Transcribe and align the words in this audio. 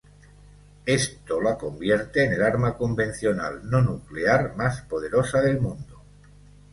Esto 0.87 1.39
la 1.39 1.59
convierte 1.59 2.25
en 2.25 2.33
el 2.33 2.41
arma 2.41 2.75
convencional 2.75 3.69
no 3.69 3.83
nuclear 3.83 4.55
más 4.55 4.81
poderosa 4.81 5.41
del 5.41 5.61
mundo. 5.61 6.01